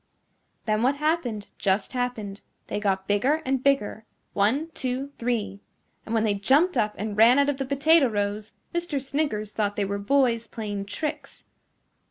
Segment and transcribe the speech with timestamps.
[0.65, 2.41] Then what happened just happened.
[2.65, 5.61] They got bigger and bigger one, two, three.
[6.07, 8.99] And when they jumped up and ran out of the potato rows, Mr.
[8.99, 11.43] Sniggers thought they were boys playing tricks.